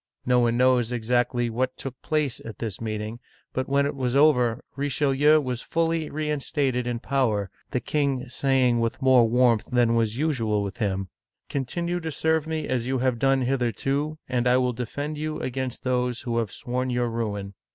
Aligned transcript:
No 0.25 0.39
one 0.39 0.57
knows 0.57 0.91
exactly 0.91 1.47
what 1.51 1.77
took 1.77 2.01
place 2.01 2.41
at 2.43 2.57
this 2.57 2.81
meeting. 2.81 3.17
Digitized 3.17 3.19
by 3.19 3.21
Google 3.21 3.21
3IO 3.21 3.37
OLD 3.37 3.53
FRANCE 3.53 3.53
but 3.53 3.69
when 3.71 3.85
it 3.85 3.95
was 3.95 4.15
over, 4.15 4.63
Richelieu 4.75 5.39
was 5.41 5.61
fully 5.61 6.09
reinstated 6.09 6.87
in 6.87 6.97
power, 6.99 7.51
the 7.69 7.79
king 7.79 8.27
saying 8.27 8.79
with 8.79 8.99
more 9.03 9.29
warmth 9.29 9.65
than 9.65 9.93
was 9.93 10.17
usual 10.17 10.63
with 10.63 10.77
him, 10.77 11.09
"Continue 11.49 11.99
to 11.99 12.11
serve 12.11 12.47
me 12.47 12.67
as 12.67 12.87
you 12.87 12.97
have 12.97 13.19
done 13.19 13.41
hitherto, 13.43 14.17
and 14.27 14.47
I 14.47 14.57
will 14.57 14.73
defend 14.73 15.19
you 15.19 15.39
against 15.39 15.83
those 15.83 16.21
who 16.21 16.39
have 16.39 16.51
sworn 16.51 16.89
your 16.89 17.07
ruin." 17.07 17.53